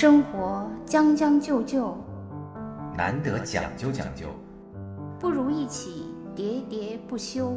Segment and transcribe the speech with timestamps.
[0.00, 1.94] 生活将将就就，
[2.96, 4.28] 难得讲究讲究，
[5.18, 7.54] 不如一起喋喋不休。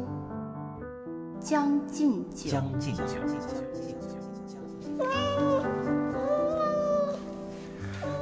[1.40, 3.02] 将进酒，将进酒。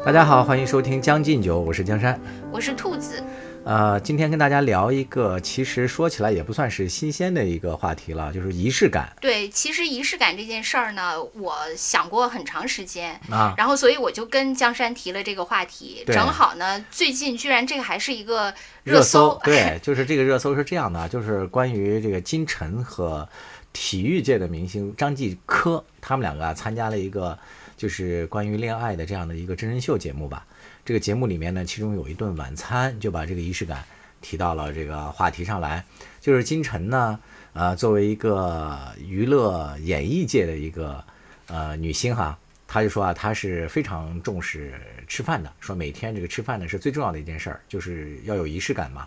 [0.07, 2.17] 大家好，欢迎收听《将进酒》，我是江山，
[2.53, 3.21] 我是兔子。
[3.65, 9.13] 呃，今天跟大家聊一个，其实说起来也不算是新鲜的一个话题了，就是仪式感。
[9.21, 19.41] 对，其实仪式感这件事儿呢，我想过很长时间啊，然后所以我就跟江山提了这个话题，正好呢，最近居然这个还是一个热搜。
[19.45, 23.29] 对， 就是这个热搜是这样的，就是关于这个金晨和
[23.73, 27.39] 体育界的明星张继科，他们两个啊参加了一个
[27.77, 30.45] 就是关于恋爱的这样的一个真人秀节目吧。
[30.85, 33.85] 这个节目里面呢，其中有一顿晚餐就把这个仪式感
[34.21, 35.85] 提到了这个话题上来。
[36.21, 37.19] 就是金晨呢，
[37.53, 41.03] 呃，作为一个娱乐演艺界的一个
[41.47, 42.37] 呃女星哈，
[42.67, 44.75] 她就说啊，她是非常重视
[45.07, 49.07] 吃饭的，说每天这个吃饭呢是最重要的一件事儿，就是要有仪式感嘛。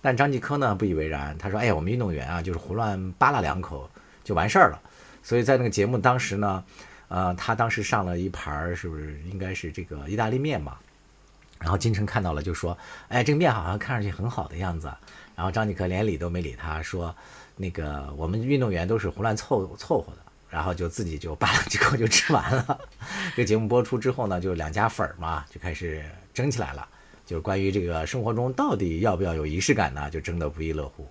[0.00, 3.90] 但张继科呢不以为然，他说：“哎呀，我们运动员啊，就是胡乱扒拉两口
[4.22, 4.80] 就完事儿了。”
[5.24, 6.62] 所以在那个节目当时呢，
[7.08, 10.76] 呃，他当时上了一盘儿是不是应该是这个意大利面嘛？
[11.58, 12.76] 然后金晨看到了，就说
[13.08, 14.92] ：“哎，这个面好像看上去很好的样子。”
[15.34, 17.14] 然后张继科连理都没理他，说
[17.56, 20.18] ：“那个我们运动员都是胡乱凑凑合的。”
[20.48, 22.78] 然后就自己就扒了几口就吃完了。
[23.34, 26.88] 这节目播出之后呢，就两家粉儿嘛就开始争起来了，
[27.26, 31.06] 就是关于这个生活中到底要不要有仪式感呢，就争得不亦乐乎。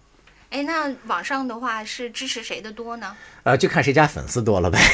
[0.56, 3.14] 哎，那网上的话是支持谁的多呢？
[3.44, 4.80] 呃，就看谁家粉丝多了呗。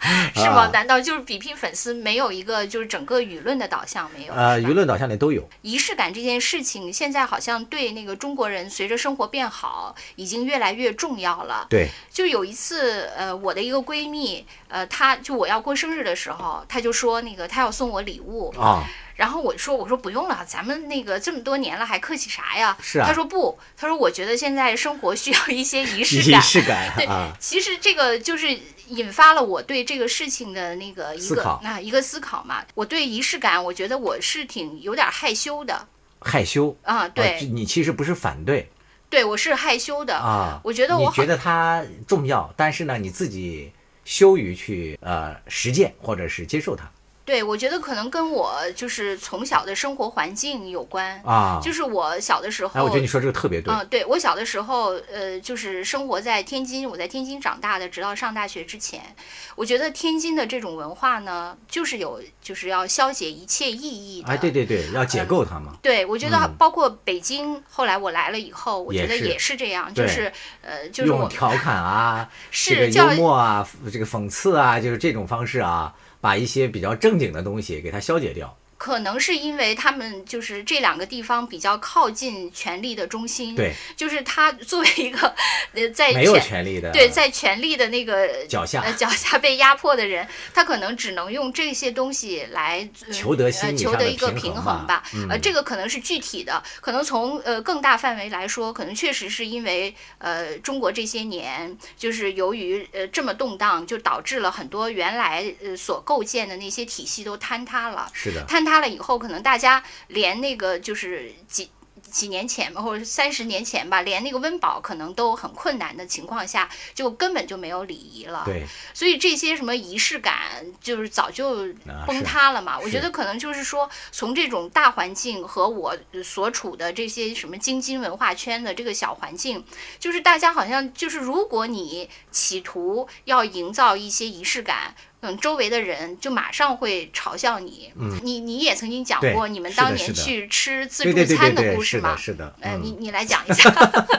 [0.34, 0.70] 是吗？
[0.72, 4.34] 难道就是比拼粉丝，没有一个就是整个舆论的导向没有？
[4.34, 5.48] 呃，舆论导向里都有。
[5.62, 11.66] 仪式感这件事情，现在好像对那个中国人，随着生活变好，已经越来越重要了。
[11.68, 11.88] 对。
[12.08, 18.84] 就有一次，呃，我的一个闺蜜，呃，她就我要过生日的时候，她就说那个她要送我礼物啊。
[19.20, 22.74] 然后我说我说不用了，咱们那个这么多年了，还客气啥呀？
[22.80, 23.06] 是啊。
[23.06, 26.40] 他说不，他说我觉得现在生活需要一些仪式感。
[26.40, 26.94] 仪式感。
[26.96, 27.06] 对，
[27.38, 28.58] 其实这个就是。
[28.90, 32.64] 引发了我对这个事情的那个一个那一个思考嘛。
[32.74, 35.86] 我对仪式感，我觉得我是挺有点害羞的。
[36.20, 37.06] 害羞啊？
[37.06, 38.68] 对，你其实不是反对。
[39.08, 40.60] 对，我是害羞的啊。
[40.64, 43.70] 我觉得我觉得它重要，但是呢，你自己
[44.04, 46.90] 羞于去呃实践或者是接受它。
[47.24, 53.72] 对，我觉得可能跟我就是从小的生活环境有关啊，就是我小的时候，哎，我觉得你说这个特别对。
[53.72, 59.14] 嗯，对我小的时候，呃，就是生活在天津，我在天津长大的，直到上大学之前，
[59.54, 64.28] 我觉得天津的这种文化呢，就是有就是要消解一切意义的。
[64.28, 65.76] 哎，对对对，要解构它嘛。
[65.80, 70.32] 对，我觉得包括北京，后来我来了以后，我觉得也是这样，就是
[70.62, 75.94] 呃，就是用调侃啊， 是幽默啊，这个讽刺啊，就是这种方式啊。
[76.20, 78.59] 把一些比较正经的东西给它消解掉。
[78.80, 85.34] 可能是因为他们就是这两个地方比较靠近权力的中心，对，就是他 作为一个
[85.74, 95.02] 呃在没有权力的，对，在权力的那个脚下呃脚下被压迫的人，他可能只能用这些东西来求得心求得一个平衡吧。
[95.28, 108.10] 呃，这个可能是具体的，可能从呃更大范围来说，可能确实是因为呃中国这些年就是由于呃这么动荡，就导致了很多原来呃所构建的那些体系都坍塌了。
[108.14, 108.69] 是的，坍塌。
[108.70, 111.68] 塌了以后，可能大家连那个就是几
[112.08, 118.42] 几年前吧，或者三十年前吧，连那个温饱可能都很困难的情况下，就根本就没有礼仪了。
[118.44, 118.64] 对，
[118.94, 121.66] 所以这些什么仪式感，就是早就
[122.06, 122.78] 崩塌了嘛。
[122.78, 129.64] 我觉得可能就是说，从这种大环境和我所处的这些什么京津文化圈的这个小环境，
[129.98, 134.94] 就是大家好像就是，如果你企图要营造一些仪式感。
[135.22, 137.92] 嗯，周围的人就马上会嘲笑你。
[137.94, 142.16] 嗯，你你也曾经讲过你们当年去吃自助餐的故事吗？
[142.16, 143.70] 是的，呃，你你来讲一下。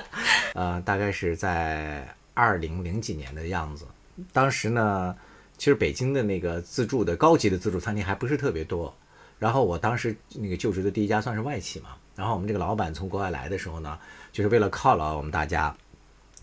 [0.53, 3.85] 呃，大概是在二零零几年的样子。
[4.31, 5.15] 当时呢，
[5.57, 8.93] 其实北京的那个自助的高级的自助餐厅还不是特别多。
[9.39, 11.89] 然后我当时那个就职的第一家算是外企嘛。
[12.15, 13.97] 然后我们这个老板从国外来的时候呢，
[14.31, 15.75] 就是为了犒劳我们大家，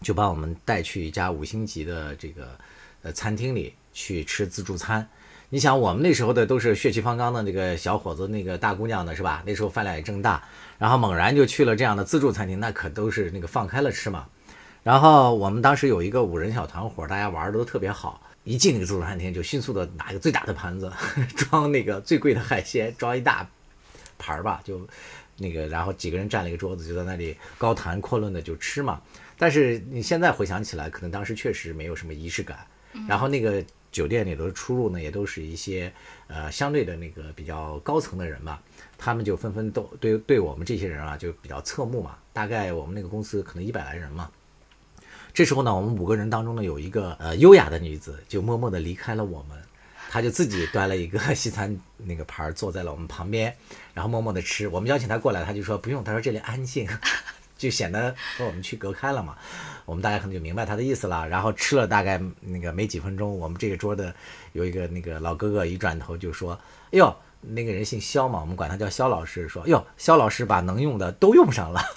[0.02, 2.58] 就把我们带去一家五星级的这个
[3.02, 3.72] 呃餐厅里。
[3.98, 5.04] 去吃自助餐，
[5.48, 9.42] 你想我们那时候的都是血气方刚的那个小伙子，那个大姑娘的是吧？
[9.44, 10.40] 那时候饭量也正大，
[10.78, 14.28] 然后猛然就去了这样的自助餐厅，那可都是那个放开了吃嘛。
[14.84, 20.92] 然后我们当时有一个五人小团伙，大家玩的都特别好，一进那个自助餐厅就迅速的拿一个最大的盘子
[21.34, 23.50] 装那个最贵的海鲜，装一大
[24.16, 24.80] 盘儿吧，就
[25.38, 29.02] 那个然后几个人占了一个桌子，就在那里高谈阔论的就吃嘛。
[29.36, 32.58] 但是你现在回想起来，可能当时确实没有什么仪式感。
[33.06, 35.92] 然后那个酒店里头的出入呢，也都是一些
[36.26, 38.58] 呃相对的那个比较高层的人嘛，
[38.96, 42.16] 他们就纷纷都对对我们这些人啊就比较侧目嘛。
[42.32, 44.30] 大概我们那个公司可能一百来人嘛。
[45.34, 49.56] 这时候呢，我们五个人当中呢，有一个呃优雅的女子就默默地离开了我们，
[50.10, 53.54] 她就自己端了一个 西餐那个盘儿坐在了我们旁边，
[53.94, 54.66] 然后默默地吃。
[54.68, 56.88] 我们邀请她过来，她就说不用，她说这里安静，
[57.58, 59.36] 就显得和我们区隔开了嘛。
[59.84, 61.28] 我们大家可能就明白他的意思了。
[61.28, 64.14] 然后吃了大概那个没几分钟，我们这个桌的
[64.52, 66.58] 有一个那个老哥哥一转头就说
[66.92, 69.48] ：“哎呦，那个人姓肖嘛，我们管他叫肖老师。
[69.48, 71.82] 说，哎呦，肖老师把能用的都用上了。”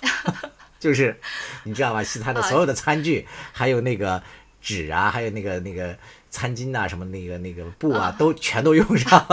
[0.82, 1.16] 就是
[1.64, 2.04] 你知道吧？
[2.04, 4.24] 西餐的所有的餐具，还有那个
[4.62, 5.98] 纸啊，还有那个那个
[6.30, 9.26] 餐巾呐，什么那个那个布啊，都全都用上。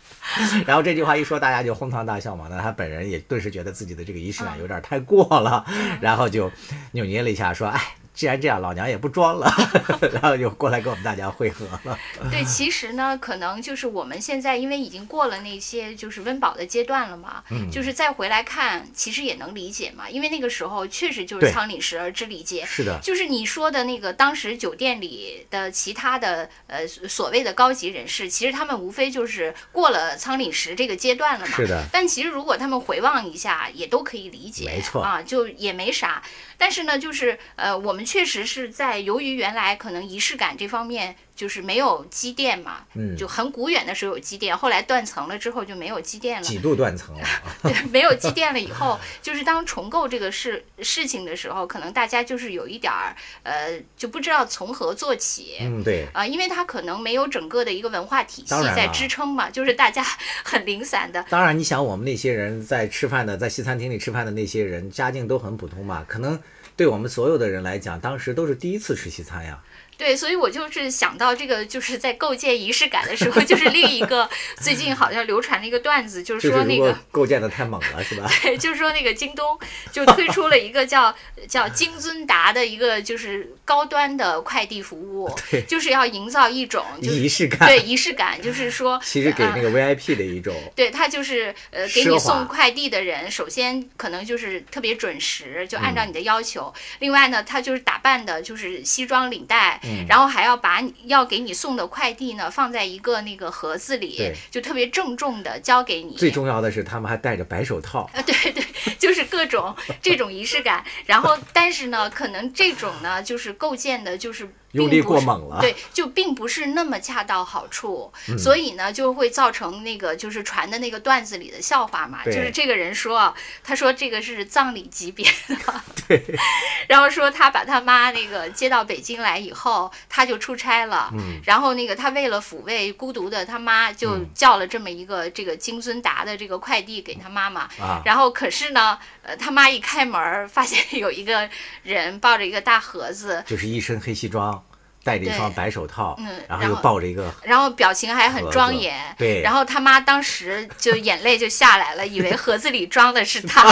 [0.66, 2.46] 然后这句话一说，大家就哄堂大笑嘛。
[2.50, 5.64] 那他本人也顿时觉得自己的这个仪式感有点太过了，
[6.00, 6.50] 然后就
[6.92, 7.80] 扭捏了一下，说：“哎。”
[8.16, 9.52] 既然这样，老娘也不装了，
[10.10, 11.98] 然后就过来跟我们大家汇合了。
[12.30, 20.08] 对，其实呢，可能就是我们现在因为已经过了那些就是温饱的阶段了嘛，嗯就是再回来看，其实也能理解嘛。
[20.08, 22.64] 因为那个时候确实就是仓廪实而知礼节。
[22.64, 22.98] 是的。
[23.02, 31.52] 就是你说的那个当时酒店里的其他的呃所谓的高级人士，其实他们无非就是过了仓廪实这个阶段了嘛。
[31.54, 31.84] 是的。
[31.92, 34.64] 但其实如果他们回望一下，也都可以理解。
[34.64, 35.02] 没错。
[35.02, 36.22] 啊，就也没啥。
[36.58, 41.16] 但是呢，就是呃，我们确实是在由于原来可能仪式感这方面。
[41.36, 46.42] 就是没有积淀嘛，嗯，就很古远的时候有积淀，后来断层了之后就没有积淀了。
[46.42, 47.28] 几度断层了？
[47.62, 55.58] 对，没有积淀了以后，就是当重构这个事事情的时候，可能大家就是有一点儿呃，就不知道从何做起。
[55.60, 56.06] 嗯，对。
[56.14, 60.02] 啊，因为它可能没有整个的一个文化体系在支撑嘛，就是大家
[60.42, 61.22] 很零散的。
[61.28, 66.40] 当然，你想我们那些人在吃饭的，在西餐厅里吃饭的那些人，家境都很普通嘛，可能
[66.76, 69.62] 对我们所有的人来讲，当时都是第一次吃西餐呀。
[69.98, 74.28] 对，所以我就是想到这个，就是在构建仪式感的时候，就是另一个
[74.60, 78.30] 最近好像流传的一个段子，就是说那个构建的太猛了，是吧？
[78.42, 79.58] 对，就是说那个京东
[79.90, 81.14] 就推出了一个叫
[81.48, 85.34] 叫金尊达的一个就是高端的快递服务，
[85.66, 99.80] 就是要营造一种仪式感，对仪式感，就是说其实给那个 VIP 的一种，对他就是呃给你送快递的人，首先可能就是特别准时，就按照你的要求，另外呢，他就是打扮的就是西装领带。
[100.08, 106.16] 然后还要把你要给你送的快递呢放在一个那个盒子里，就特别郑重的交给你。
[106.16, 108.08] 最重要的是，他们还戴着白手套。
[108.14, 108.64] 啊，对对，
[108.98, 110.84] 就是各种这种仪式感。
[111.06, 115.60] 然后，但是呢，可能这种呢，就是构建的，就是用力过猛了。
[115.60, 122.24] 对，就并不是那么恰到好处，所以呢，就会造成那个就是传的那个段子里的笑话嘛。
[122.24, 123.34] 就是这个人说，
[123.64, 125.56] 他说这个是葬礼级别的。
[126.06, 126.22] 对。
[126.88, 129.90] 然后说他把他妈那个接到北京来以后。
[130.08, 131.12] 他就出差了，
[131.44, 137.68] 然后那个他为了抚慰孤独的他妈，就叫了这么一个这个金尊达的这个快递给他妈妈。
[138.04, 141.48] 然后可是呢，呃，他妈一开门，发现有一个
[141.82, 144.64] 人抱着一个大盒子，就是一身黑西装。
[145.06, 149.40] 戴着一双白手套，嗯，然后又抱着一个，然后表情还很庄严，对。
[149.40, 153.64] 然后他妈当时就眼泪就下来了，以为盒子里装的是他，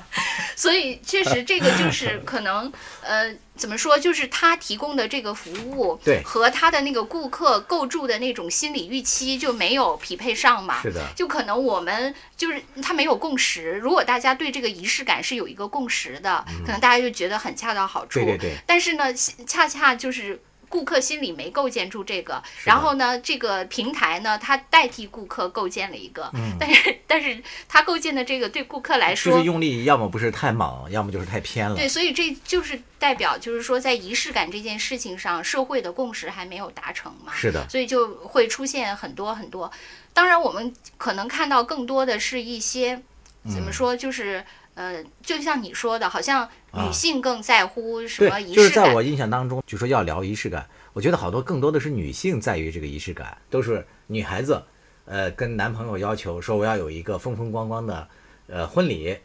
[0.54, 11.00] 所以确实这个就是 可能，呃，怎么说，就是他提供的这个服务，对，和他的那个顾客构筑的那种心理预期就没有匹配上嘛，是的。
[11.16, 18.56] 就可能我们就是他没有共识，如果大家对这个仪式感是有一个共识的，可能大家就觉得很恰到好处，对对对。
[18.66, 19.12] 但是呢，
[19.46, 20.38] 恰恰就是。
[20.72, 31.76] 顾客心里没构建出这个，然后呢，这个平台呢，它代替顾客构建了一个，但是但是它构建的这个对顾客来说，就是用力要么不是太猛，要么就是太偏了。
[31.76, 37.34] 对，所以这就是代表，就是说在仪式感这件事情上，社会的共识还没有达成嘛。
[37.34, 39.70] 是的，所以就会出现很多很多。
[40.14, 43.02] 当然，我们可能看到更多的是一些
[43.44, 44.42] 怎么说，就是。
[44.74, 48.56] 呃，就像你说的，好像女性更在乎什么仪式感？
[48.56, 54.62] 就是在我印象当中，就说要聊仪式感，我觉得好多更多的是女性在于这个仪式感，都是女孩子，
[55.04, 58.08] 呃，跟男朋友要求说我要有一个风风光光的
[58.46, 59.16] 呃婚礼，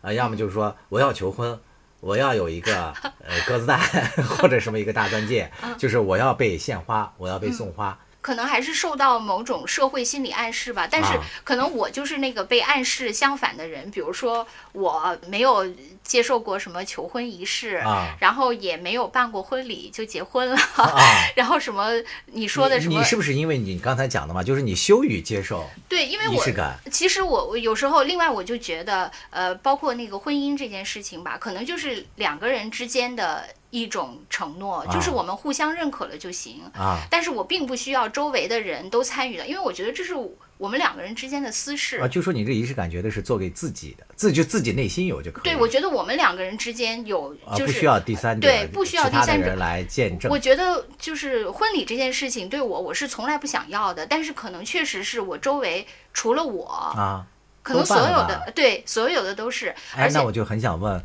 [0.00, 1.58] 啊，要么就是说我要求婚，
[2.00, 3.78] 我要有一个呃鸽子蛋
[4.28, 7.98] 或者什么一个大钻戒，就是我要被献花，我要被送花。
[8.26, 13.88] 可能还是受到某种社会心理暗示吧，但是可能我就是那个被暗示相反的人。
[13.92, 15.64] 比如说，我没有
[16.02, 17.80] 接受过什么求婚仪式，
[18.18, 20.58] 然后也没有办过婚礼就结婚了，
[21.36, 21.92] 然后什么
[22.32, 22.98] 你说的什么？
[22.98, 24.42] 你是不是因为你刚才讲的嘛？
[24.42, 26.44] 就是你羞于接受对，因为我
[26.90, 33.46] 其实我我有时候另外我就觉得，呃，包括那个婚姻这件事情吧，可能就是两个人之间的。
[33.70, 36.98] 一种承诺，就是我们互相认可了就行啊。
[37.10, 40.14] 但是我并不需要周围的人都参与的，因为我觉得这是
[40.58, 42.08] 我们两个人之间的私事啊。
[42.08, 45.44] 就说你这仪式感觉得是做给自己的，自就自己内心有就可以。
[45.44, 50.30] 对，我觉得我们两个人之间有，就是不需要第三者，对，不需要第三者来见证。
[50.30, 54.06] 我觉得就是婚礼这件事情对我，我是从来不想要的。
[54.06, 57.26] 但是可能确实是我周围除了我啊，
[57.62, 59.74] 可能所有的对所有的都是。
[59.94, 61.02] 哎，那我就很想问，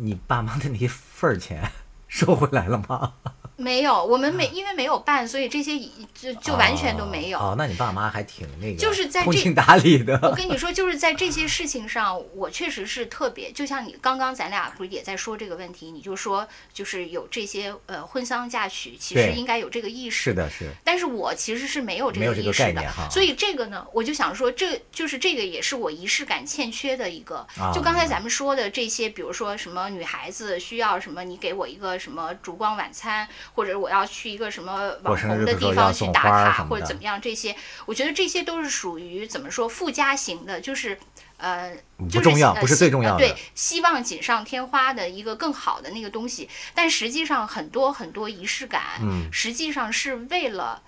[0.00, 1.62] 你爸妈的那份儿钱？
[2.10, 3.12] 收回来了吗？
[3.56, 5.78] 没有，我们没因为没有办，所以这些
[6.14, 7.38] 就就完全都没有。
[7.38, 10.18] 哦，那你爸妈还挺那个，就是在通情达理的。
[10.22, 13.52] 我跟你说，就是在这些事情上，我确实是特别。
[13.52, 20.22] 就像你刚刚咱俩不是也在说这个问题，你就说就是有这些呃婚丧嫁娶，其实应该有这个意识。
[20.22, 20.70] 是的，是。
[20.82, 27.46] 但是我其实是没有这个意识的，所以这个呢，我就想说，这就是这个也是我仪式感欠缺的一个。
[27.74, 34.30] 就刚才咱们说的这些，比如说什么女孩子需要什么，你给我一个什么烛光晚餐，或者我要去。
[34.30, 37.20] 一个什么网红的地方去打卡或者怎么样？
[37.20, 37.52] 这些
[37.84, 40.96] 我觉得这些都是属于怎么说附加型的，就是
[41.36, 43.18] 呃，不重要，不是最重要的。
[43.18, 46.48] 对，希望锦上添花的一个更好的那个东西。
[46.72, 50.80] 但实际上很多很多仪式感，嗯，实际上是为了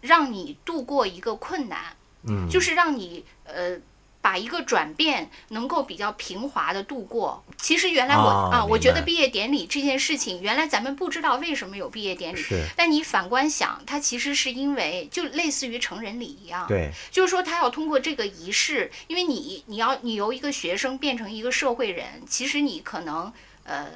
[0.00, 1.94] 让你度过一个困难，
[2.26, 3.78] 嗯，就是让你呃。
[4.26, 7.44] 把一个转变能够比较平滑的度过。
[7.56, 12.44] 其实原来我啊，我觉得毕业典礼这件事情，原来咱们不知道为什么有毕业典礼。
[12.74, 16.66] 但你反观想，它其实是因为就类似于成人礼一样。
[16.66, 16.90] 对。
[17.12, 23.86] 就是说，他要通过这个仪式，因为你你要你由一个学生变成一个社会人，其实你可能呃。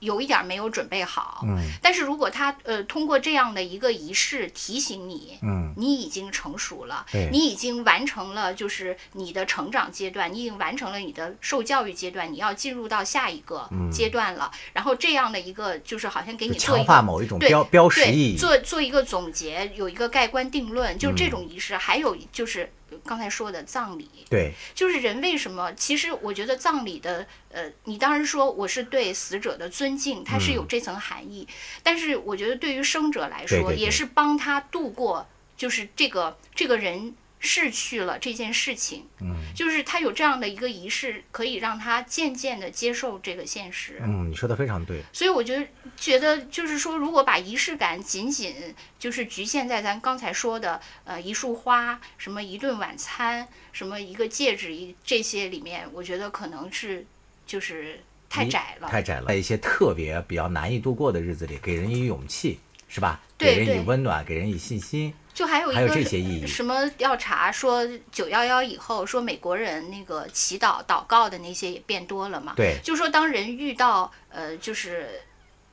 [0.00, 14.50] 有一点没有准备好，嗯，但是如果他呃通过这样的一个仪式提醒你，嗯，你已经成熟了，你已经完成了就是你的成长阶段，你已经完成了你的受教育阶段，你要进入到下一个阶段了。
[14.72, 21.76] 然后这样的一个就是好像给你做强化某一种标标识意义，做做一个总结，有一个盖棺定论，就这种仪式。
[21.76, 22.70] 还有就是。
[23.08, 25.72] 刚才说的葬礼，对，就是人为什么？
[25.72, 31.48] 其实我觉得葬礼的，呃，你当然说我是对死者的尊敬，它是有这层含义。
[31.82, 37.14] 但是我觉得对于生者来说，也是帮他度过，就是这个这个人。
[37.40, 44.00] 逝去了这件事情，嗯，就是他有这样的一个仪式，可以让他渐渐的接受这个现实。
[44.02, 45.02] 嗯，你说的非常对。
[45.12, 45.66] 所以我觉得，
[45.96, 57.06] 觉得就是说，如果把仪式感仅仅就是局限在咱刚才说的，呃，一束花，什么一顿晚餐，什么一个戒指，一这些里面，我觉得可能是
[57.46, 59.26] 就是太窄了，太窄了。
[59.26, 63.20] 在一些特别比较难以度过的日子里，给人以勇气，是吧？
[63.38, 65.14] 给人以温暖，给人以信心。
[65.38, 66.44] 就还有一个这些意义。
[66.48, 72.54] 什么调查说九幺幺以后，说美国人那个祈祷祷告的那些也变多了嘛？
[72.56, 75.22] 对，就说当人遇到呃就是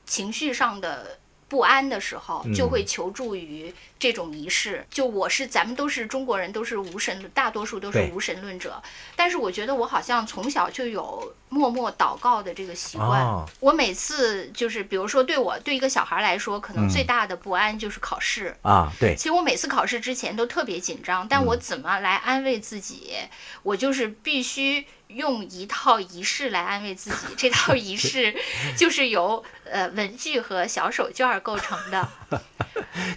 [0.04, 1.18] 情绪上的
[1.48, 3.74] 不安的时候，就会求助于。
[3.98, 8.80] 这种仪式，就我是咱们都是中国人，都是无神，大多数都是无神论者。
[9.16, 13.24] 但是我觉得我好像从小就有默默祷告的这个习惯。
[13.58, 18.92] 我每次就是，比如说对我对一个小孩来说，可能最大的不安就是考试啊。
[19.00, 23.14] 对，其实我每次考试之前都特别紧张，但我怎么来安慰自己？
[23.62, 27.34] 我就是必须用一套仪式来安慰自己。
[27.36, 28.34] 这套仪式
[28.76, 32.08] 就是由呃文具和小手绢构成的。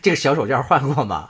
[0.01, 1.29] 这个小手绢换过吗？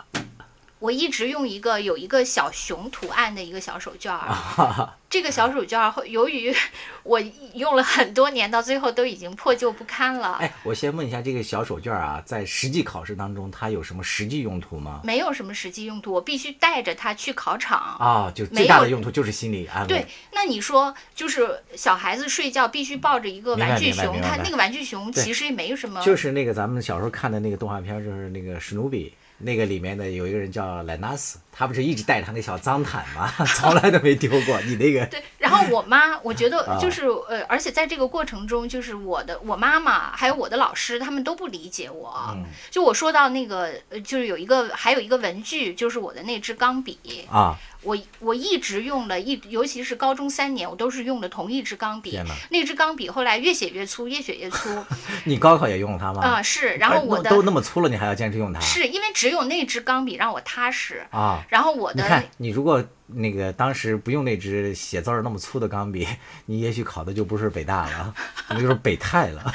[0.80, 4.90] 我一直用一个有一个小熊图案的一个小手绢儿。
[5.10, 6.56] 这个小手绢儿，由于
[7.04, 7.20] 我
[7.56, 10.38] 用了很多年，到最后都已经破旧不堪了。
[10.40, 15.02] 哎，我先问一下，这个小手绢儿啊，在实际考试当中，它有什么实际用途吗？
[15.04, 18.32] 没有什么实际用途，我必须带着它去考场啊。
[18.34, 19.88] 就最大的用途就是心理安慰。
[19.88, 26.02] 对，那你说，就是小孩子睡觉必须抱着一个玩具熊，他那个玩具熊其实也没什么。
[26.04, 29.12] 就是那个咱们小时候看的那个动画片，就是那个史努比。
[29.40, 33.32] 那个里面的有一个人叫莱纳斯，他不是一直带着他那小脏毯吗？
[33.56, 34.60] 从来都没丢过。
[34.62, 42.38] 你那个 对，然后我妈，我觉得 就是呃，而且在这个过程中，就是我的我妈妈还有我的老师，他们都不理解我。
[42.70, 43.72] 就我说到那个，
[44.04, 47.00] 就是有一个还有一个文具，就是我的那支钢笔
[47.32, 47.58] 啊。
[47.82, 52.20] 我我一直用了一，尤其是高中三年，我都是用的同一支钢笔。
[52.50, 54.70] 那支钢笔后来越写越粗，越写越粗。
[55.24, 56.22] 你高考也用它吗？
[56.22, 56.76] 啊，是。
[56.76, 58.60] 然后我的都那么粗了，你还要坚持用它？
[58.60, 61.42] 是因为只有那支钢笔让我踏实啊。
[61.50, 66.06] 然后我的，你看，你如果那个当时不用那支写字儿那么粗的钢笔，
[66.48, 68.14] 你也许考的就不是北大了，
[68.50, 69.52] 那就是北泰了，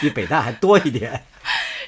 [0.00, 1.24] 比北大还多一点。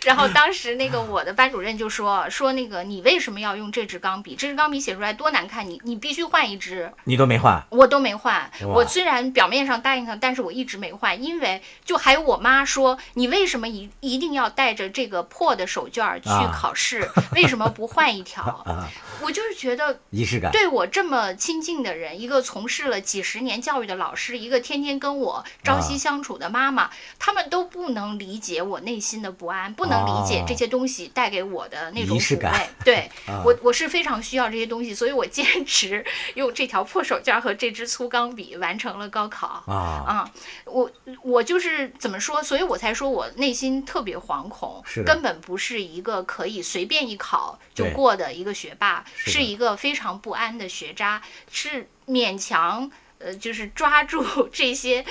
[0.04, 4.34] 然后当时那个我的班主任就说说那个你为什么要用这支钢笔？
[4.34, 6.92] 这支钢笔写出来多难看，你你必须换一支。
[7.04, 8.50] 你都没换，我都没换。
[8.62, 17.08] 我虽然表面上答应他，但是我一直没换，因为就还有我妈说，你为什么一一定要带着这个破的手绢儿去啊考试？
[17.34, 18.42] 为什么不换一条？
[18.66, 18.88] 啊，
[19.22, 20.50] 我就是觉得仪式感。
[20.52, 32.68] 对我这么亲近的人，一个从事了几十年教育的老师，一个天天跟我朝夕相处的妈妈，他们都不能理解我内心的不安，不能理解哦这些东西带给我的那种仪式感抚慰。
[32.84, 36.04] 对 啊我，我是非常需要这些东西，所以我坚持
[36.34, 39.62] 用这条破手绢和这支粗钢笔完成了高考。
[39.66, 40.30] 啊，啊，
[40.64, 40.90] 我
[41.22, 55.04] 我就是怎么说，所以我才说我内心特别惶恐根本不是一个可以随便一考就过的一个学霸，是一个非常不安的学渣，是勉强呃，就是抓住 这些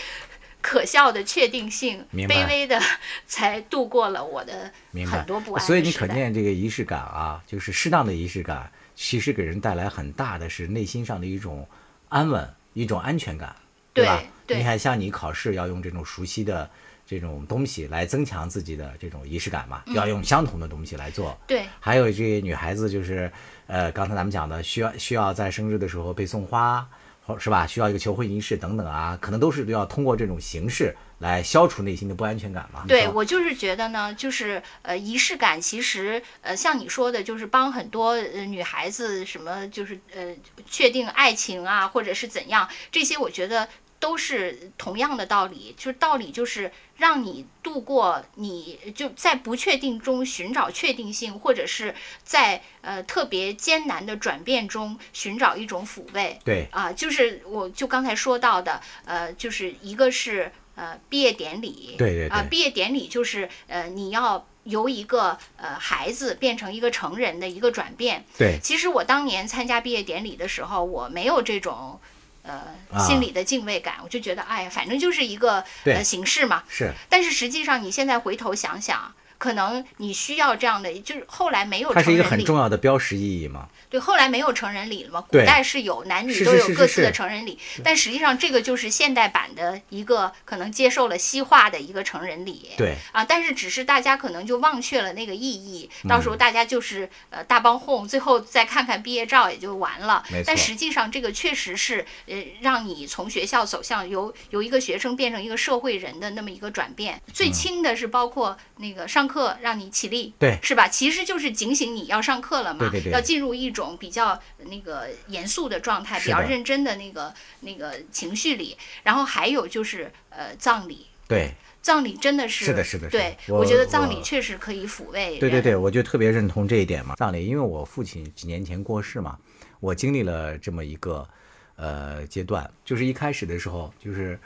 [0.61, 2.81] 可笑的确定性，卑微的
[3.27, 4.71] 才度过了我的
[5.09, 11.67] 很多不安所以你可见这个仪式感啊，就是适当的仪式感，其实给人带来很大的是内心上的一种
[12.09, 13.55] 安稳，一种安全感，
[13.93, 14.23] 对吧？
[14.45, 14.57] 对。
[14.57, 16.69] 你看，像你考试要用这种熟悉的
[17.05, 21.37] 这种东西来增强自己的这种仪式感嘛，嗯要用相同的东西来做。
[21.45, 23.31] 对还有这些女孩子就是，
[23.67, 26.87] 呃，刚才咱们讲的，需要需要在生日的时候被送花，
[27.25, 27.67] 或是吧？
[27.67, 32.83] 需要一个求婚仪式等等啊，可能都是要通过这种形式来消除内心的不安全感嘛。
[32.87, 40.35] 对我就是觉得呢，就是呃，仪式感其实呃，像你说的，就是帮很多呃女孩子什么，就是呃，
[40.69, 43.67] 确定爱情啊，或者是怎样，这些我觉得
[44.03, 56.37] 都是同样的道理，就是道理就是让你度过你就在不确定中寻找确定性，或者是在呃特别艰难的转变中寻找一种抚慰。
[56.43, 68.25] 对啊、就是我就刚才说到的，呃，就是一个是呃毕业典礼，对对啊、对毕业典礼就是呃你要由一个呃孩子变成一个成人的一个转变。
[68.37, 72.01] 对其实我当年参加毕业典礼的时候，我没有这种。
[72.43, 76.63] 呃，啊心里的敬畏感，我就觉得，哎呀，反正就是一个呃形式嘛。
[76.67, 76.93] 是。
[77.09, 83.67] 但是实际上，你现在回头想想，可能你需要这样的，就是后来没有它是一个很重要的标识意义嘛。
[83.89, 85.21] 对，后来没有成人礼了嘛？
[85.27, 92.69] 古代是有男女都有各自的成人礼，但实际上这个就是现代版的一个可能接受了西化的一个成人礼。
[92.77, 100.23] 对啊，但是只是大家可能就忘却了那个意义，到嗯时候大家就是呃大帮哄，最后再看看毕业照也就完了。
[100.45, 107.21] 但实际上这个确实是呃让你从学校走向由由一个学生变成一个社会人的那么一个转变。
[107.33, 110.87] 最嗯轻的是包括那个上课让你起立，对是吧？
[110.87, 118.77] 其实就是警醒你要上课了嘛，对对对要进入一种比较那个严肃的状态，比较认真的那个那个情绪里。
[119.03, 127.15] 然后还有就是呃葬礼，对葬礼真的是是的是的是的对，我觉得葬礼确实可以抚慰对对对，我就特别认同这一点嘛。
[127.15, 129.37] 葬礼，因为我父亲几年前过世嘛，
[129.79, 131.27] 我经历了这么一个
[131.75, 134.39] 呃阶段，就是一开始的时候就是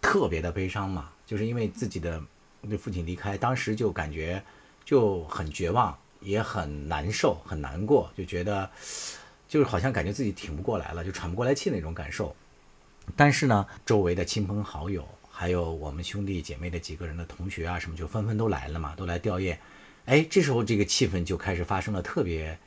[0.00, 2.20] 特别的悲伤嘛，就是因为自己的
[2.68, 4.42] 对父亲离开，当时就感觉
[4.84, 8.70] 就很绝望，也很难受，很难过，就觉得
[9.48, 12.34] 就是好像感觉自己挺不过来了，就喘不过来气那种感受。
[13.16, 19.56] 但是呢，周围的亲朋好友，还有我们兄弟姐妹的几个人的同学啊，什么就纷纷都来了嘛，都来吊唁。
[20.04, 22.58] 哎，这时候这个气氛就开始发生了特别，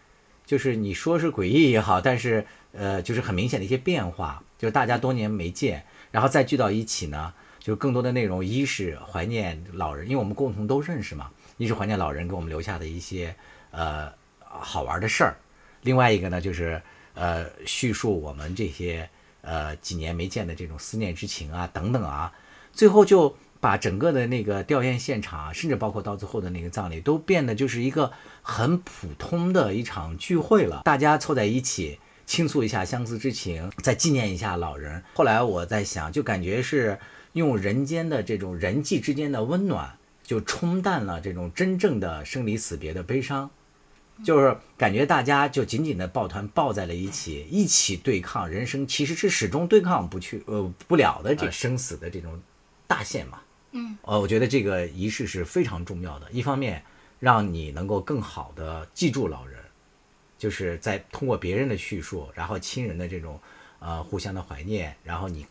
[0.46, 7.34] 就是你说是诡异也好，但是呃，就是很明显的一些变化，就是大家多年没见，然后再聚到一起呢，
[7.66, 13.36] 就更多的内容，一是怀念老人，因为我们共同都认识嘛，一是怀念老人给我们留下的一些
[13.72, 15.36] 呃好玩的事儿，
[15.82, 16.80] 另外一个呢就是
[17.16, 19.10] 呃叙述我们这些
[19.42, 22.32] 呃几年没见的这种思念之情啊等等啊，
[22.72, 28.12] 最后就把整个的那个吊唁现场，甚至包括到最后的那个葬礼，都变得就是一个
[28.44, 31.98] 很普通的一场聚会了，大家凑在一起。
[32.28, 35.04] 倾诉一下相思之情，再纪念一下老人。
[35.14, 36.98] 后来我在想，就感觉是
[37.36, 43.52] 用人间的这种人际之间的温暖，就冲淡了这种真正的生离死别的悲伤。
[44.24, 52.42] 就是感觉大家就紧紧的抱团抱在了一起，一起对抗人生其实是始终对抗不去呃不了的这生死的这种
[52.88, 53.42] 大限嘛。
[53.72, 56.32] 嗯，呃，我觉得这个仪式是非常重要的。
[56.32, 56.82] 一方面，
[57.20, 59.60] 让你能够更好的记住老人，
[60.38, 63.38] 就是在通过别人的叙述，然后亲人的这种
[63.80, 65.46] 呃互相的怀念，然后你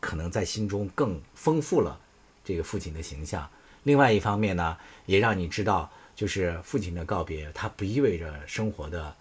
[0.00, 1.98] 可能在心中更丰富了
[2.44, 3.48] 这个父亲的形象。
[3.84, 9.14] 另外一方面呢，也让你知道，就是父亲的告别，它不意味着生活的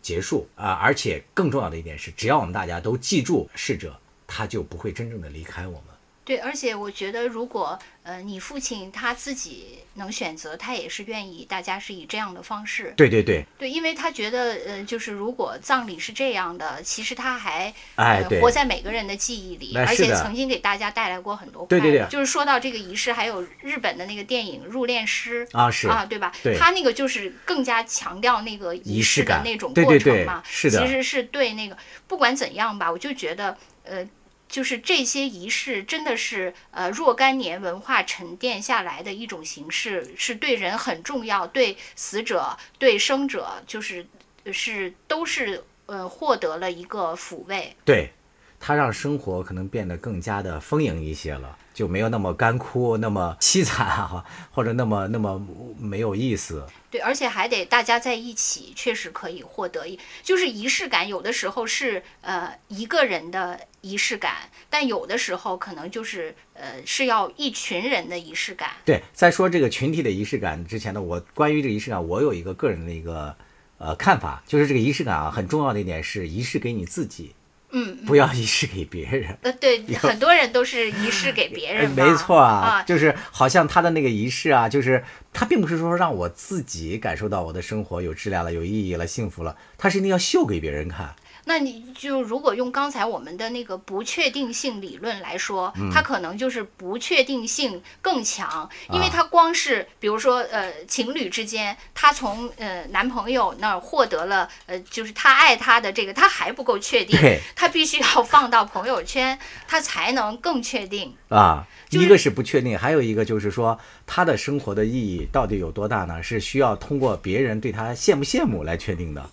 [0.00, 5.87] 结束啊、而且更重要的一点是，只要我们大家都记住逝者，他就不会真正的离开我们。
[6.28, 12.92] 对，而且我觉得，如果呃你父亲他自己能选择，他也是愿意大家是以这样的方式。
[12.98, 22.06] 对对对，对，因为他觉得呃，就是如果葬礼是这样的，其实他还哎呃活在每个人的记忆里，而且曾经给大家带来过很多快对对对乐。
[22.10, 26.30] 就是说到这个仪式，还有日本的那个电影《入殓师》啊是啊，对吧？
[26.42, 31.74] 对他那个就是更加强调那个仪式的那种过对对对程嘛，是的其实是对那个
[32.06, 34.06] 不管怎样吧，我就觉得呃。
[34.48, 44.06] 就是这些仪式，真的是呃若干年文化沉淀下来的一种形式，是对人很重要，对死者、对生者，就是
[44.52, 47.76] 是都是呃获得了一个抚慰。
[47.84, 48.10] 对，
[48.58, 55.40] 它让生活可能变得更加的丰盈一些了，就没有那么干枯、那么凄惨啊，或者那么那么
[55.78, 56.66] 没有意思。
[56.90, 61.06] 对，而且还得大家在一起，确实可以获得一，就是仪式感。
[61.06, 68.70] 有的时候是呃一个人的仪式感，但有的时候可能就是呃是要一群人的仪式感。
[68.84, 73.36] 对，在说这个群体的仪式感之前呢，我关于这个仪式感，我有一个个人的一个
[73.78, 77.36] 呃看法，就是这个仪式感啊，很重要的一点是仪式给你自己，
[77.70, 79.36] 嗯，不要仪式给别人。
[79.42, 91.14] 呃，对， 很多人都是仪式给别人嘛， 没错啊，啊，就是好像他的那个仪式啊，就是他并不是说让我自己感受到我的生活有质量了、有意义了、幸福了，他是一定要秀给别人看。
[91.48, 111.16] 那你就如果用刚才我们的那个不确定性理论来说，嗯它可能就是不确定性更强，因为啊它光是比如说呃情侣之间，他从呃男朋友那儿获得了呃就是他爱他的这个，他还不够确定对，他必须要放到朋友圈，他才能更确定。
[111.30, 116.22] 啊，就是一个是不确定，还有一个就是说他的生活的意义到底有多大呢？
[116.22, 119.30] 是需要通过别人对他羡不羡慕来确定的。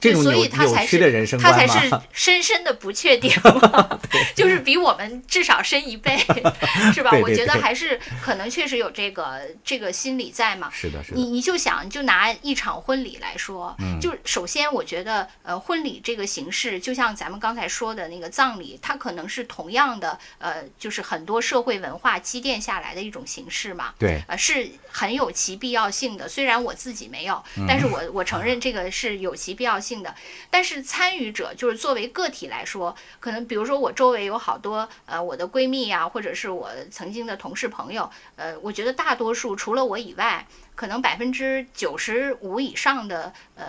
[0.00, 3.98] 这种所扭以他才是扭曲的人生他观才是嘛，深深的不确定 嘛，
[4.34, 6.16] 就是比我们至少深一倍，
[6.92, 7.10] 是吧？
[7.10, 10.70] 对对我觉得还是可能确实有这个这个心理在嘛。
[10.72, 23.94] 是的，是的，你你就想，就拿一场婚礼来说，嗯就首先我觉得，呃，婚礼这个形式，就像咱们刚才说的那个葬礼，它可能是同样的，呃，就是很多社会文化积淀下来的一种形式嘛。
[23.98, 26.28] 对，呃，是很有其必要性的。
[26.28, 30.14] 虽然我自己没有，嗯但是我我承认这个是有其必要性的。
[30.50, 43.64] 但是参与者就是作为个体来说，可能比如说我周围有好多呃我的闺蜜呀、或者是我曾经的同事朋友，呃，我觉得大多数除了我以外，可能百分之九十五以上的呃。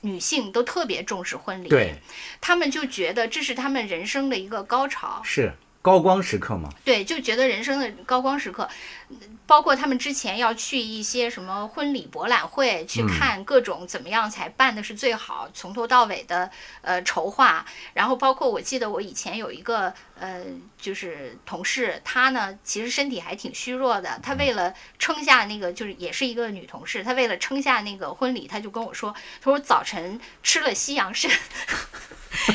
[0.00, 1.94] 女性都特别重视婚礼，对，
[2.38, 5.50] 他们就觉得这是他们人生的一个高潮，是
[5.84, 6.70] 高光时刻嘛。
[6.82, 8.66] 对，就觉得人生的高光时刻，
[9.10, 17.66] 嗯包括他们之前要去一些什么婚礼博览会，去嗯看各种怎么样才办的是最好，从头到尾的呃筹划。
[17.92, 20.42] 然后包括我记得我以前有一个呃
[20.80, 31.30] 就是同事，她呢其实身体还挺虚弱的，她为了撑下那个就是也是一个女同事，她为了撑下那个婚礼，她就跟我说，她说早晨吃了西洋参。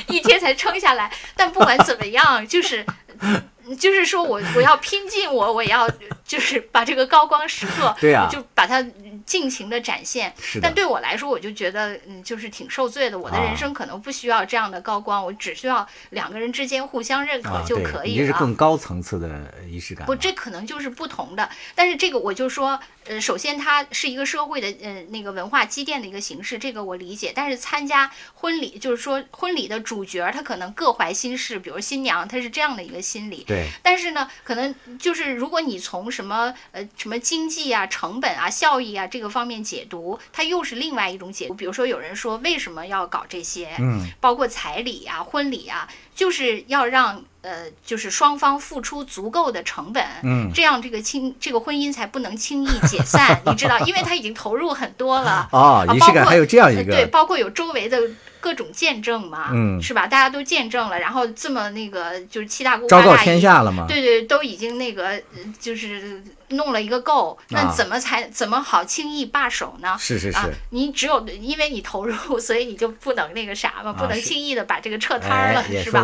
[0.09, 2.85] 一天才撑下来，但不管怎么样，就是
[3.79, 5.87] 就是说我我要拼尽我我也要
[6.25, 8.27] 就是把这个高光时刻，对啊。
[8.31, 8.81] 就把它
[9.25, 10.33] 尽情的展现。
[10.41, 13.17] 是但对我来说，我就觉得嗯，就是挺受罪的。
[13.17, 18.15] 我的啊人生可能不需要这样的高光，我只需要两个人之间互相认可啊，就可以了。
[18.15, 21.49] 你这是更高层次的仪式感不，这可能就是不同的。
[21.75, 27.33] 但是这个我就说，呃，首先它是一个社会的呃那个文化积淀的一个形式，这个我理解。
[27.35, 33.43] 但是参加婚礼，就是说婚礼的主角儿他可能各怀心事，比如新娘，她是这样的一个心理。
[33.47, 41.53] 对，但是呢，可能就是如果你从什么呃什么经济啊、成本啊、效益啊这个方面解读，它又是另外一种解读。
[41.53, 55.47] 比如说有人说为什么要搞这些，嗯，包括彩礼啊、婚礼啊，就是要让呃就是双方付出足够的成本，嗯这样这个亲这个婚姻才不能轻易解散，你知道，因为他已经投入很多了。
[55.51, 57.99] 啊，仪式感还有这样一个对，包括有周围的
[58.39, 60.07] 各种见证嘛，嗯是吧？
[60.07, 63.85] 大家都见证了，然后这么那个就是七大姑八大姨，天下了嘛。
[63.87, 69.89] 对对，都已经那个呃就是弄了一个够，那啊怎么才、怎么好轻易罢手呢？
[69.89, 76.03] 啊是是是，，你只有因为你投入，所以你就不能那个啥嘛，不能轻易的把这个撤摊儿了，，是吧？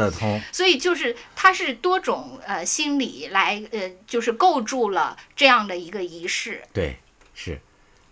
[0.51, 6.97] 所以就是它是多种呃心理来呃，就是构筑了这样的一个仪式，对，
[7.33, 7.59] 是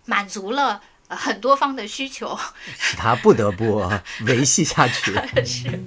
[0.06, 2.36] 满足了、呃、很多方的需求。
[2.66, 3.82] 使他不得不
[4.26, 5.12] 维系下去。
[5.44, 5.80] 是。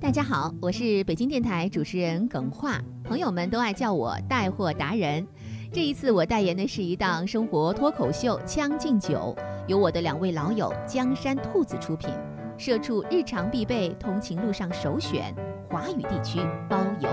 [0.00, 5.26] 大家好，我是北京电台主持人耿化，朋友们都爱叫我带货达人。
[5.72, 9.36] 这一次我代言的是一档生活脱口秀《将进酒》，
[9.68, 12.10] 由我的两位老友江山兔子出品。
[12.58, 15.32] 社畜日常必备，通勤路上首选，
[15.68, 17.08] 华语地区包邮。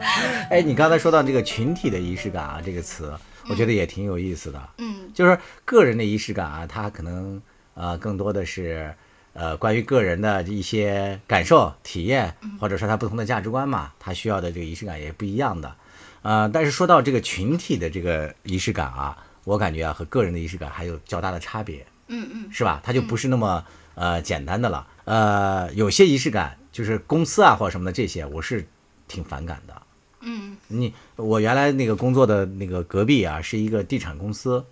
[0.50, 3.12] 哎，你刚才说到这个群体的仪式感啊，这个词，
[3.48, 4.68] 我觉得也挺有意思的。
[4.78, 7.40] 嗯，就是个人的仪式感啊，它可能
[7.74, 8.94] 呃更多的是
[9.32, 15.74] 呃关于个人的一些感受、体验，或者说他不同的价值观嘛，他需要的这个仪式感也不一样的。
[16.22, 21.86] 呃，但是说到这个群体的这个仪式感啊，我感觉啊和个人的仪式感还有较大的差别。
[22.08, 22.80] 嗯嗯，是吧？
[22.82, 24.86] 它就不是那么呃简单的了。
[25.04, 28.66] 呃，有些仪式感就是公司啊或者什么的这些，我是
[29.06, 29.82] 挺反感的。
[30.20, 34.64] 嗯，你我原来那个工作的那个隔壁啊是一个地产公司，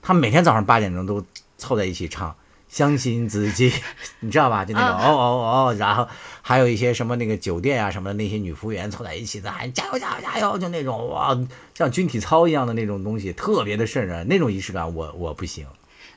[0.00, 1.24] 他们每天早上八点钟都
[1.58, 2.34] 凑在一起唱。
[2.66, 3.72] 相信自己，
[4.18, 4.64] 你知道吧？
[4.64, 6.08] 就那种哦哦哦，然后
[6.42, 11.38] 还有一些什么那个酒店啊什么的那些女服务员凑在一起在喊加油加油加油，就那种哇，
[11.72, 14.26] 像军体操一样的那种东西，特别的瘆人。
[14.26, 15.64] 那种仪式感我我不行。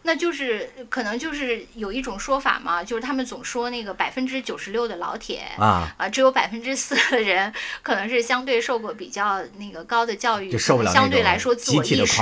[0.07, 7.51] 那就是可能就是有一种说法嘛，就是他们总说那个百分之九十六的老铁啊啊，只有百分之四的人
[7.83, 12.21] 可能是相对受过比较那个高的教育，就受不了相对来说自我意识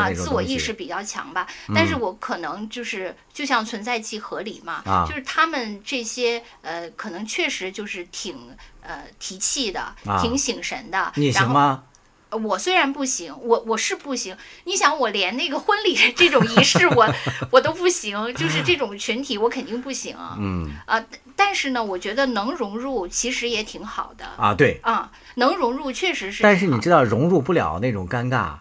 [0.00, 1.46] 啊，自我意识比较强吧。
[1.74, 8.34] 但是我可能就是就像存在即合理嘛，就是他们这些呃，可能确实就是挺
[8.80, 11.12] 呃提气的，挺醒神的。
[11.16, 11.82] 你行吗？
[12.36, 14.36] 我虽然不行，我我是不行。
[14.64, 17.14] 你想，我连那个婚礼这种仪式， 我
[17.50, 20.16] 我都不行，就是这种群体，我肯定不行。
[20.38, 24.54] 嗯啊，但是呢，我觉得能融入其实也挺好的啊。
[24.54, 26.42] 对啊，能融入确实是。
[26.42, 28.56] 但是你知道，融入不了那种尴尬，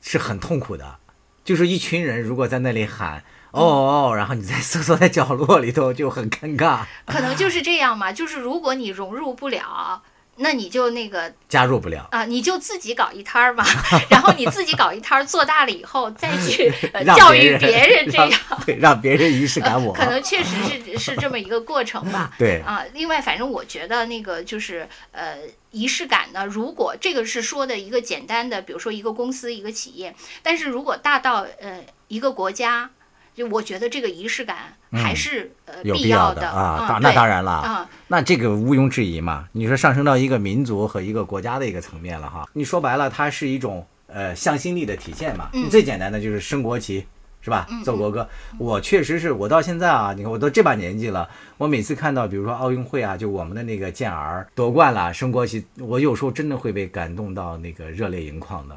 [0.00, 0.96] 是很痛苦的。
[1.44, 3.62] 就是一群人如果在那里喊哦
[4.10, 6.80] 哦，然后你在瑟缩在角落里头就很尴尬。
[7.06, 10.02] 可能就是这样嘛，就是如果你融入不了。
[10.36, 12.06] 那你就那个加入不了。
[12.10, 13.64] 啊，你就自己搞一摊儿嘛，
[14.10, 16.70] 然后你自己搞一摊儿，做大了以后再去
[17.16, 18.30] 教育别人，这样。
[18.66, 19.92] 对，让别人仪式感我。
[19.92, 22.32] 可能确实是是这么一个过程吧。
[22.38, 22.60] 对。
[22.60, 25.38] 啊，另外，反正我觉得那个就是呃，
[25.70, 32.90] 仪式感呢，如果这个是说的一个简单的，比如说一个公司、一个企业，但是如果大到呃一个国家。
[33.36, 36.48] 就我觉得这个仪式感还是呃必要的。
[36.48, 37.52] 啊，那当然了。
[37.52, 39.48] 啊，那这个毋庸置疑嘛。
[39.52, 45.50] 你说上升到一个民族和一个国家的一个层面了哈，你说白了，它是一种呃向心力的体现嘛。
[45.70, 47.04] 最简单的就是升国旗
[47.40, 47.66] 是吧？
[47.84, 48.28] 奏国歌。
[48.58, 58.76] 我确实是我到现在啊，你看我都这把年纪了，我每次看到比如说奥运会啊，就我们的那个健儿夺冠了，升国旗，我有时候真的会被感动到那个热泪盈眶的。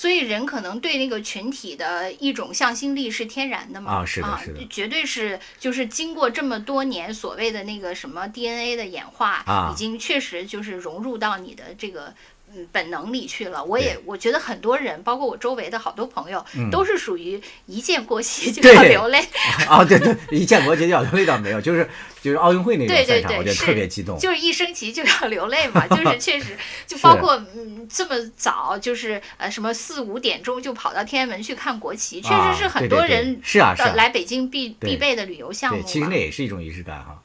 [0.00, 3.96] 所以人可能对那个群体的一种向心力是天然的嘛？
[3.96, 12.14] 啊，是的，是的，绝对是，就是经过这么多年所谓的那个什么 DNA 的演化，已经确实就是融入到你的这个。
[12.54, 13.62] 嗯，本能里去了。
[13.64, 19.20] 我也我觉得很多人，包括我周围的好多朋友，都是属于一见国旗就要流泪。
[19.68, 21.88] 啊，对对，一见国旗就要流泪倒没有，就是
[22.22, 24.18] 就是奥运会那种赛场，我觉得特别激动。
[24.18, 35.82] 就是一升旗就要流泪嘛， 就是确实， 就包括嗯这么早，就是呃什么四五点钟就跑到天安门去看国旗，确实是很多人是啊来北京必必备的旅游项目。
[35.86, 37.20] 其实那也是一种仪式感哈。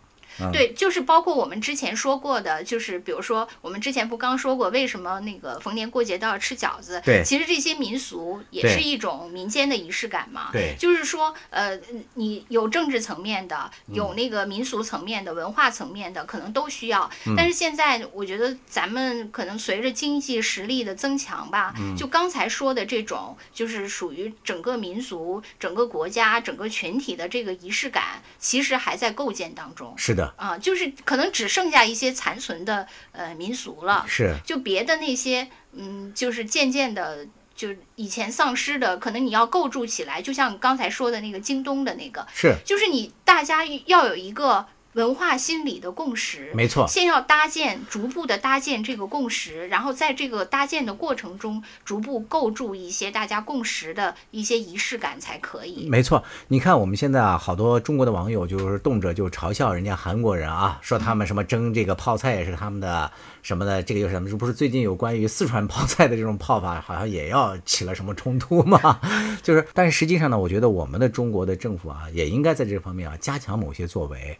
[0.52, 7.02] 对，就是包括我们之前说过的，就是比如说我们之前不刚说过，为什么那个逢年过节都要吃饺子？
[7.06, 10.50] 对，其实这些民俗也是一种民间的仪式感嘛。
[10.52, 11.80] 对，就是说，呃，
[12.15, 17.10] 你有政治层面的，有那个民俗层面的、文化层面的，可能都需要。
[17.38, 29.93] 但是现在我觉得咱们可能随着经济实力的增强吧，就刚才说的这种，就是属于整个民族、整个国家、整个群体的这个仪式感，其实还在构建当中。
[29.98, 30.24] 是的。
[30.35, 44.65] 啊，就是可能只剩下一些残存的呃民俗了，是，就别的那些，嗯，就是渐渐的，就以前丧失的，可能你要构筑起来，就像刚才说的那个京东的那个，是，就是你大家要有一个。
[44.95, 46.88] 文化心理的共识，没错。
[46.88, 55.89] 先要搭建，逐步的搭建这个共识，然后在这个搭建的过程中，逐步构筑一些大家共识的一些仪式感才可以。
[55.89, 64.29] 没错，你看我们现在啊，好多中国的网友就是动辄就嘲笑人家韩国人啊，说他们什么蒸这个泡菜也是他们的什么的，这个又是什么？
[64.29, 69.01] 这不是最近有关于四川泡菜的这种泡法，好像也要起了什么冲突吗？
[69.43, 74.39] 就是，但是实际上呢，我觉得我们的中国的政府啊，也应该在这方面啊加强某些作为。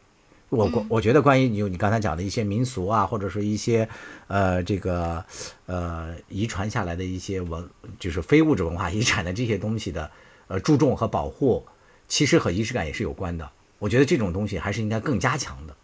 [0.50, 3.88] 我我我觉得关于你你刚才讲的一些民俗啊，或者说一些
[4.28, 5.24] 呃这个
[5.66, 7.68] 呃遗传下来的一些文，
[8.00, 10.10] 就是非物质文化遗产的这些东西的
[10.48, 11.66] 呃注重和保护，
[12.08, 13.50] 其实和仪式感也是有关的。
[13.80, 15.76] 我觉得这种东西还是应该更加强的。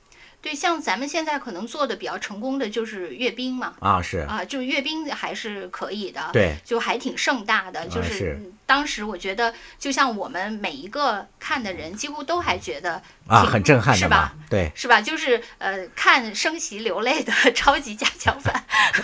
[0.42, 7.88] 对，像咱们现在可能做的比较成功的就是阅兵嘛，啊，是啊，就是阅兵还是可以的，对，就还挺盛大的。
[7.88, 15.00] 就啊是当时我觉得，就像我们每一个看的人，几乎都还觉得啊，很震撼是吧？，对是吧？
[15.02, 18.64] 就是呃，看升旗流泪的 超级加强版。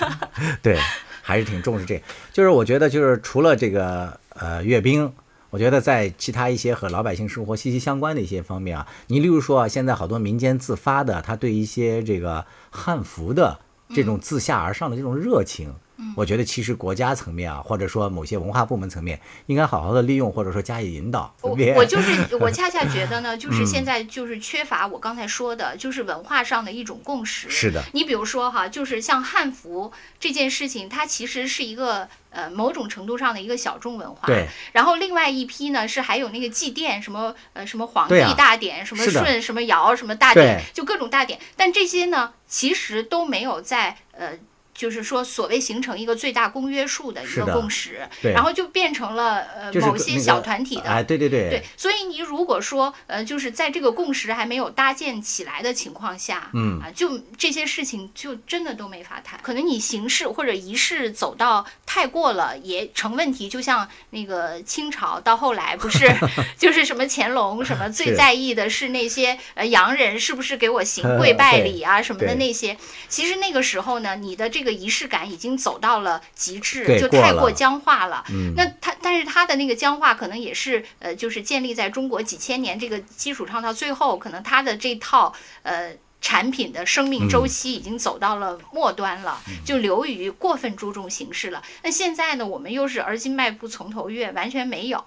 [0.63, 0.79] 对，
[1.21, 2.01] 还是挺重视这个。
[2.33, 5.13] 就是我觉得，就是除了这个呃阅兵，
[5.49, 13.59] 我觉得在其他一些和老百姓生活息息相关的一些方面啊，你例如说啊，现在好多民间自发的，他对一些这个汉服的
[13.93, 15.73] 这种自下而上的这种热情。
[16.15, 21.33] 我觉得其实国家层面啊，或者说某些文化部门层面，应该好好的利用，或者说加以引导。
[21.41, 27.49] 我我就是我恰恰觉得呢， 就是嗯现在就是缺乏我刚才说的，就是文化上的一种共识。
[27.49, 34.27] 是的，你比如说哈，就是像汉服这件事情，它其实是一个呃某种程度上的一个小众文化。
[34.27, 34.47] 对。
[34.73, 41.39] 然后另外一批呢是还有那个祭奠什么呃什么皇帝大典，什么舜什么尧什么大典，就各种大典。
[41.55, 44.37] 但这些呢，其实都没有在呃。
[44.77, 59.39] 就是说，所谓形成一个最大公约数的一个共识，然后就变成了呃就是某些小团体的哎，对对对，对，所以你如果说，呃，就是在这个共识还没有搭建起来的情况下，嗯啊，就这些事情就真的都没法谈。
[59.41, 63.49] 可能你形式或者仪式走到太过了也成问题。
[63.49, 66.07] 就像那个清朝到后来不是，
[66.55, 72.77] 就是什么乾隆什么最在意的是那些呃洋人是不是给我行呃跪拜礼啊什么的那些。
[73.07, 78.23] 其实那个时候呢，你的这个仪式感已经走到了极致，就太过僵化了。
[78.29, 91.61] 嗯，那它，但是它的那个僵化可能也是呃，就是建立在中国几千年这个基础上，到最后可能它的这套呃产品的生命周期已经走到了末端了，就流于过分注重形式了。
[91.83, 94.97] 那现在呢，我们又是而今迈步从头越，完全没有，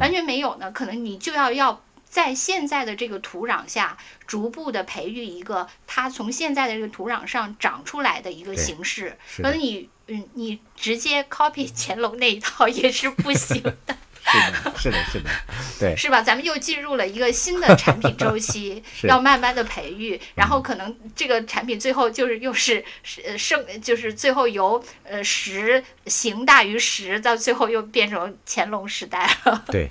[0.00, 1.80] 完全没有呢，可能你就要要。
[2.10, 3.96] 在现在的这个土壤下，
[4.26, 13.76] 逐步的培育一个它从现在的这个土壤上长出来的一个形式，可能你嗯，你直接 copy 乾隆那一套也是不行的，
[14.26, 15.30] 是的，是的，是的，
[15.78, 16.20] 对，是吧？
[16.20, 29.88] 咱们又进入了一个新的产品周期 要慢慢的培育，然后可能这个产品最后就是又是是呃剩，就是最后由呃十行大于十，到最后又变成乾隆时代了，对。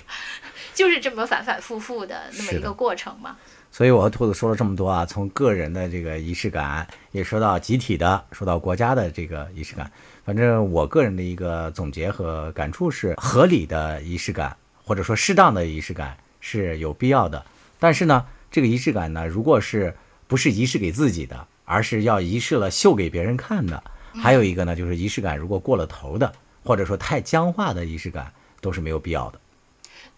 [0.80, 3.36] 就是这么反反复复的那么一个过程嘛。
[3.70, 9.92] 所以我和兔子说了这么多啊，从个人的这个仪式感，也说到集体的，说到国家的这个仪式感。
[10.24, 17.44] 反正我个人的一个总结和感触是，合理的仪式感或者说适当的仪式感是有必要的。
[17.78, 19.94] 但是呢，这个仪式感呢，如果是
[20.26, 23.82] 不是仪式给自己的，而是要仪式了秀给别人看的，
[24.14, 26.32] 还有一个呢，就是仪式感如果过了头的，
[26.64, 29.38] 或者说太僵化的仪式感，都是没有必要的。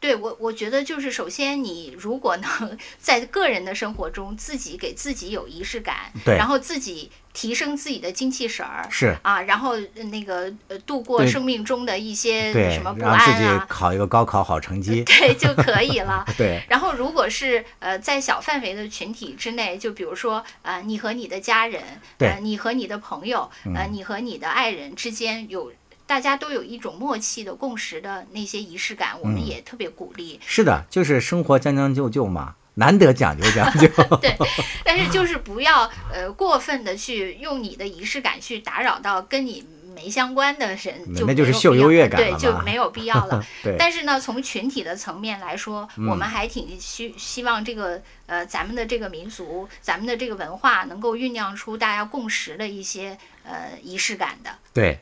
[0.03, 15.05] 对我，我觉得就是首先，你如果能 在个人的生活中自己给自己有仪式感，对然后自己提升自己的精气神儿，是啊，然后呃那个呃度过生命中的一些对什么，不让自己安啊，考一个高考好成绩。
[15.05, 16.25] 对就可以了。
[16.37, 21.81] 对，然后，如果是呃在小范围的群体之内，就比如说呃你和你的家人，
[22.19, 25.73] 对你和你的朋友，呃你和你的爱人之间有
[26.07, 30.39] 大家都有一种默契的共识的那些仪式感，我们嗯也特别鼓励。
[30.47, 33.89] 是的，就是生活将将就就嘛，难得讲究讲究。
[34.21, 34.37] 对，
[34.85, 43.43] 但是就是不要呃过分的去用你的仪式感去打扰到跟你没相关的人，就那就是秀优越感对，就没有必要了。
[43.63, 54.51] 对， 但是呢，从群体的层面来说，我嗯们还挺希希望这个呃咱们的这个民族，咱们的这个文化能够酝酿出大家共识的一些呃仪式感的。
[54.75, 54.99] 对。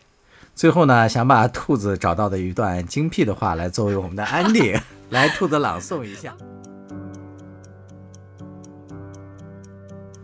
[0.60, 6.36] 最后呢，想把兔子找到的一段精辟的话来作为我们的安利， 来兔子朗诵一下。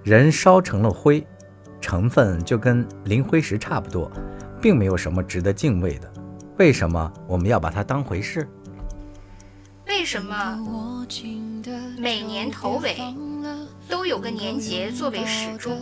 [0.05, 1.27] 人烧成了灰，
[1.81, 4.13] 成分就跟磷灰石差不多，
[4.61, 6.13] 并没有什么值得敬畏的。
[6.59, 8.47] 为什么我们要把它当回事？
[9.87, 11.07] 为什么
[11.97, 12.99] 每年头尾
[13.89, 15.81] 都有个年节作为始终？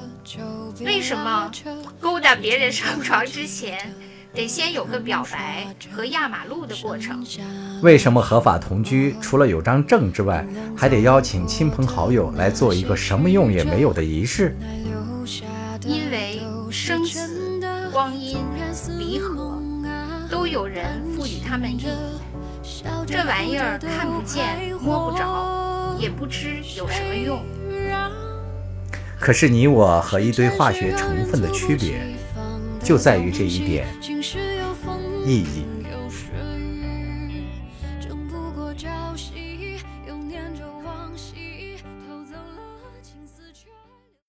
[0.85, 1.51] 为什么
[1.99, 3.93] 勾搭别人上床之前，
[4.35, 7.25] 得先有个表白和压马路的过程？
[7.83, 10.45] 为什么合法同居除了有张证之外，
[10.77, 14.57] 还得邀请亲朋好友来做一个什么用也没有的仪式？
[15.87, 17.61] 因为生死、
[17.93, 18.39] 光阴、
[18.99, 19.63] 离合，
[20.29, 21.87] 都有人赋予他们意义。
[23.07, 27.41] 这玩意儿看不见、摸不着，也不知有什么用。
[29.21, 32.14] 可是你我和一堆化学成分的区别，
[32.85, 33.87] 就在于这一点
[35.25, 35.74] 意义。